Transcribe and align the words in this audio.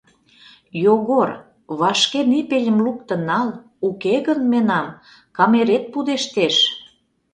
—Йогор, 0.83 1.29
вашке 1.79 2.21
нипельым 2.31 2.77
луктын 2.85 3.21
нал, 3.29 3.47
уке 3.87 4.15
гын, 4.27 4.39
менам, 4.51 4.87
камерет 5.35 5.83
пудештеш. 5.93 6.55